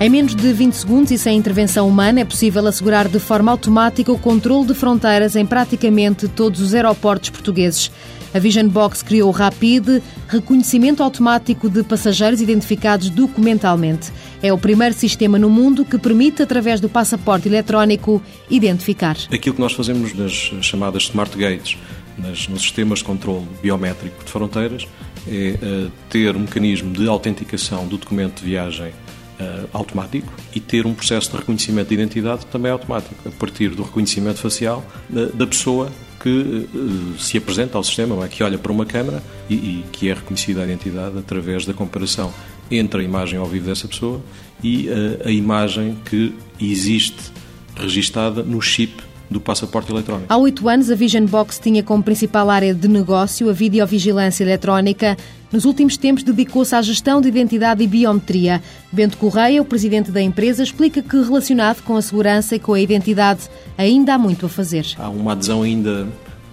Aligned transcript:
Em 0.00 0.10
menos 0.10 0.34
de 0.34 0.52
20 0.52 0.72
segundos 0.72 1.10
e 1.12 1.18
sem 1.18 1.38
intervenção 1.38 1.88
humana 1.88 2.20
é 2.20 2.24
possível 2.24 2.66
assegurar 2.66 3.08
de 3.08 3.20
forma 3.20 3.52
automática 3.52 4.12
o 4.12 4.18
controle 4.18 4.66
de 4.66 4.74
fronteiras 4.74 5.36
em 5.36 5.46
praticamente 5.46 6.26
todos 6.26 6.60
os 6.60 6.74
aeroportos 6.74 7.30
portugueses. 7.30 7.90
A 8.34 8.38
Vision 8.40 8.68
Box 8.68 9.04
criou 9.04 9.28
o 9.28 9.32
Rapid, 9.32 10.02
reconhecimento 10.26 11.00
automático 11.00 11.70
de 11.70 11.84
passageiros 11.84 12.40
identificados 12.40 13.08
documentalmente. 13.08 14.12
É 14.42 14.52
o 14.52 14.58
primeiro 14.58 14.94
sistema 14.94 15.38
no 15.38 15.48
mundo 15.48 15.84
que 15.84 15.96
permite, 15.96 16.42
através 16.42 16.80
do 16.80 16.88
passaporte 16.88 17.48
eletrónico, 17.48 18.20
identificar. 18.50 19.16
Aquilo 19.32 19.54
que 19.54 19.60
nós 19.60 19.72
fazemos 19.72 20.12
nas 20.12 20.32
chamadas 20.60 21.04
Smart 21.04 21.38
Gates, 21.38 21.78
nas, 22.18 22.48
nos 22.48 22.62
sistemas 22.62 22.98
de 22.98 23.04
controle 23.04 23.46
biométrico 23.62 24.24
de 24.24 24.30
fronteiras, 24.30 24.88
é 25.28 25.56
uh, 25.62 25.92
ter 26.10 26.34
um 26.36 26.40
mecanismo 26.40 26.92
de 26.92 27.08
autenticação 27.08 27.86
do 27.86 27.96
documento 27.96 28.40
de 28.40 28.50
viagem 28.50 28.92
uh, 29.40 29.68
automático 29.72 30.32
e 30.54 30.60
ter 30.60 30.86
um 30.86 30.94
processo 30.94 31.30
de 31.30 31.36
reconhecimento 31.36 31.88
de 31.88 31.94
identidade 31.94 32.46
também 32.46 32.70
automático, 32.70 33.14
a 33.26 33.30
partir 33.30 33.70
do 33.70 33.82
reconhecimento 33.82 34.38
facial 34.38 34.84
uh, 35.10 35.34
da 35.34 35.46
pessoa 35.46 35.90
que 36.20 36.28
uh, 36.74 37.18
se 37.18 37.36
apresenta 37.36 37.76
ao 37.76 37.84
sistema, 37.84 38.24
é? 38.24 38.28
que 38.28 38.42
olha 38.42 38.58
para 38.58 38.72
uma 38.72 38.86
câmara 38.86 39.22
e, 39.48 39.54
e, 39.54 39.84
que 39.92 40.08
é 40.08 40.14
reconhecida 40.14 40.62
a 40.62 40.64
identidade 40.64 41.18
através 41.18 41.66
da 41.66 41.74
comparação 41.74 42.32
entre 42.70 43.00
a 43.00 43.04
imagem 43.04 43.38
ao 43.38 43.46
vivo 43.46 43.66
dessa 43.66 43.86
pessoa 43.86 44.22
e 44.62 44.88
a 45.22 45.30
imagem 45.30 45.98
que 46.06 46.34
existe 46.58 47.30
registada 47.76 48.42
no 48.42 48.62
chip 48.62 48.94
do 49.34 49.40
passaporte 49.40 49.90
eletrónico. 49.90 50.32
Há 50.32 50.36
oito 50.36 50.68
anos, 50.68 50.88
a 50.92 50.94
Vision 50.94 51.26
Box 51.26 51.58
tinha 51.58 51.82
como 51.82 52.04
principal 52.04 52.48
área 52.48 52.72
de 52.72 52.86
negócio 52.86 53.50
a 53.50 53.52
videovigilância 53.52 54.44
eletrónica. 54.44 55.16
Nos 55.50 55.64
últimos 55.64 55.96
tempos, 55.96 56.22
dedicou-se 56.22 56.72
à 56.72 56.80
gestão 56.80 57.20
de 57.20 57.26
identidade 57.28 57.82
e 57.82 57.86
biometria. 57.88 58.62
Bento 58.92 59.18
Correia, 59.18 59.60
o 59.60 59.64
presidente 59.64 60.12
da 60.12 60.22
empresa, 60.22 60.62
explica 60.62 61.02
que, 61.02 61.16
relacionado 61.16 61.82
com 61.82 61.96
a 61.96 62.02
segurança 62.02 62.54
e 62.54 62.60
com 62.60 62.74
a 62.74 62.80
identidade, 62.80 63.50
ainda 63.76 64.14
há 64.14 64.18
muito 64.18 64.46
a 64.46 64.48
fazer. 64.48 64.86
Há 64.96 65.08
uma 65.08 65.32
adesão 65.32 65.62
ainda 65.62 66.06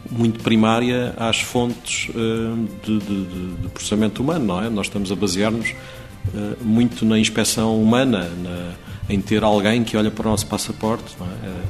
muito 0.10 0.44
primária 0.44 1.14
às 1.18 1.40
fontes 1.40 2.10
eh, 2.10 2.66
de, 2.84 2.98
de, 2.98 3.26
de 3.62 3.68
processamento 3.70 4.24
humano, 4.24 4.46
não 4.46 4.64
é? 4.64 4.70
Nós 4.72 4.88
estamos 4.88 5.12
a 5.12 5.16
basear-nos 5.16 5.70
eh, 5.70 6.56
muito 6.62 7.06
na 7.06 7.20
inspeção 7.20 7.80
humana, 7.80 8.28
na, 8.44 8.72
em 9.08 9.22
ter 9.22 9.44
alguém 9.44 9.84
que 9.84 9.96
olha 9.96 10.10
para 10.10 10.28
o 10.28 10.32
nosso 10.32 10.48
passaporte. 10.48 11.16
É? 11.22 11.61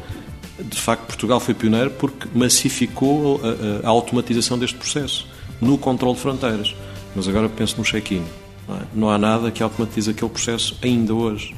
De 0.71 0.79
facto, 0.79 1.05
Portugal 1.05 1.39
foi 1.39 1.53
pioneiro 1.53 1.91
porque 1.91 2.27
massificou 2.33 3.41
a, 3.43 3.85
a, 3.85 3.89
automatização 3.89 4.57
deste 4.57 4.77
processo 4.77 5.27
no 5.59 5.77
controle 5.77 6.15
de 6.15 6.21
fronteiras. 6.21 6.73
Mas 7.15 7.27
agora 7.27 7.49
penso 7.49 7.77
no 7.77 7.83
check-in. 7.83 8.23
Não, 8.67 8.75
é? 8.75 8.79
não, 8.93 9.09
há 9.09 9.17
nada 9.17 9.51
que 9.51 9.61
automatize 9.61 10.09
aquele 10.09 10.31
processo 10.31 10.77
ainda 10.81 11.13
hoje, 11.13 11.53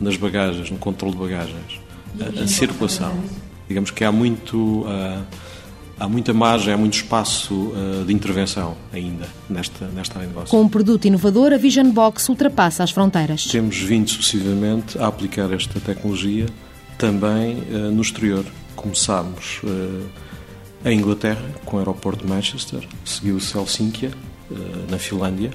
nas 0.00 0.16
bagagens, 0.16 0.70
no 0.70 0.78
controle 0.78 1.14
de 1.14 1.20
bagagens, 1.20 1.80
a, 2.18 2.42
a 2.42 2.46
circulação. 2.48 3.14
Digamos 3.68 3.90
que 3.90 4.02
há 4.02 4.10
muito. 4.10 4.82
Uh, 4.82 5.22
há 5.98 6.08
muita 6.08 6.32
margem, 6.32 6.72
há 6.72 6.76
muito 6.76 6.94
espaço 6.94 7.54
uh, 7.54 8.04
de 8.04 8.12
intervenção 8.12 8.76
ainda 8.92 9.26
nesta, 9.48 9.86
nesta 9.88 10.18
área 10.18 10.28
de 10.28 10.34
negócio. 10.34 10.50
Com 10.50 10.62
um 10.62 10.68
produto 10.68 11.04
inovador, 11.04 11.52
a 11.52 11.56
Vision 11.56 11.90
Box 11.90 12.28
ultrapassa 12.28 12.82
as 12.82 12.90
fronteiras. 12.90 13.44
Temos 13.44 13.76
vindo 13.78 14.08
sucessivamente 14.10 14.98
a 14.98 15.06
aplicar 15.06 15.52
esta 15.52 15.78
tecnologia 15.80 16.46
também 16.98 17.58
uh, 17.58 17.90
no 17.90 18.02
exterior. 18.02 18.44
Começámos 18.76 19.60
uh, 19.64 20.08
em 20.84 20.98
Inglaterra, 20.98 21.42
com 21.64 21.76
o 21.76 21.78
aeroporto 21.78 22.24
de 22.24 22.30
Manchester, 22.30 22.86
seguiu-se 23.04 23.56
Helsínquia, 23.56 24.12
uh, 24.50 24.90
na 24.90 24.98
Finlândia, 24.98 25.50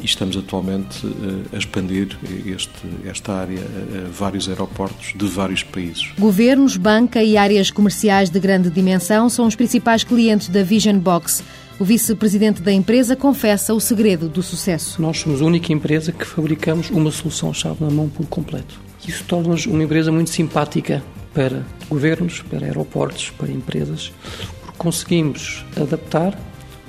e 0.00 0.04
estamos 0.04 0.36
atualmente 0.36 1.06
a 1.52 1.56
expandir 1.56 2.16
este, 2.46 2.70
esta 3.04 3.32
área 3.34 3.60
a 3.60 4.08
vários 4.10 4.48
aeroportos 4.48 5.12
de 5.14 5.26
vários 5.26 5.62
países. 5.62 6.12
Governos, 6.18 6.76
banca 6.76 7.22
e 7.22 7.36
áreas 7.36 7.70
comerciais 7.70 8.30
de 8.30 8.40
grande 8.40 8.70
dimensão 8.70 9.28
são 9.28 9.46
os 9.46 9.54
principais 9.54 10.02
clientes 10.02 10.48
da 10.48 10.62
Vision 10.62 10.98
Box. 10.98 11.42
O 11.78 11.84
vice-presidente 11.84 12.60
da 12.60 12.72
empresa 12.72 13.16
confessa 13.16 13.72
o 13.72 13.80
segredo 13.80 14.28
do 14.28 14.42
sucesso. 14.42 15.00
Nós 15.00 15.18
somos 15.18 15.40
a 15.40 15.44
única 15.44 15.72
empresa 15.72 16.12
que 16.12 16.26
fabricamos 16.26 16.90
uma 16.90 17.10
solução-chave 17.10 17.82
na 17.82 17.90
mão 17.90 18.08
por 18.08 18.26
completo. 18.26 18.78
Isso 19.06 19.24
torna-nos 19.24 19.64
uma 19.66 19.82
empresa 19.82 20.12
muito 20.12 20.30
simpática 20.30 21.02
para 21.32 21.64
governos, 21.88 22.42
para 22.42 22.66
aeroportos, 22.66 23.30
para 23.30 23.50
empresas, 23.50 24.12
porque 24.60 24.76
conseguimos 24.76 25.64
adaptar, 25.74 26.38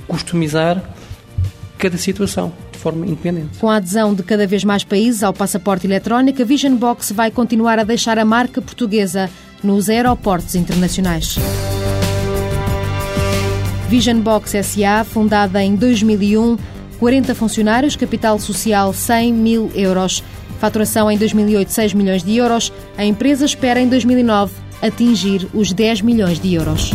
customizar 0.07 0.83
cada 1.81 1.97
situação 1.97 2.53
de 2.71 2.77
forma 2.77 3.05
independente. 3.05 3.57
Com 3.57 3.69
a 3.69 3.77
adesão 3.77 4.13
de 4.13 4.21
cada 4.21 4.45
vez 4.45 4.63
mais 4.63 4.83
países 4.83 5.23
ao 5.23 5.33
passaporte 5.33 5.87
eletrónico, 5.87 6.41
a 6.41 6.45
Vision 6.45 6.75
Box 6.75 7.11
vai 7.11 7.31
continuar 7.31 7.79
a 7.79 7.83
deixar 7.83 8.19
a 8.19 8.23
marca 8.23 8.61
portuguesa 8.61 9.29
nos 9.63 9.89
aeroportos 9.89 10.53
internacionais. 10.53 11.37
Vision 13.89 14.19
Box 14.19 14.51
SA, 14.63 15.03
fundada 15.03 15.61
em 15.61 15.75
2001, 15.75 16.57
40 16.99 17.35
funcionários, 17.35 17.95
capital 17.95 18.39
social 18.39 18.93
100 18.93 19.33
mil 19.33 19.71
euros. 19.73 20.23
Faturação 20.59 21.09
em 21.09 21.17
2008, 21.17 21.71
6 21.71 21.93
milhões 21.95 22.23
de 22.23 22.37
euros. 22.37 22.71
A 22.95 23.03
empresa 23.03 23.43
espera 23.43 23.81
em 23.81 23.89
2009 23.89 24.53
atingir 24.83 25.47
os 25.51 25.73
10 25.73 26.01
milhões 26.01 26.39
de 26.39 26.53
euros. 26.53 26.91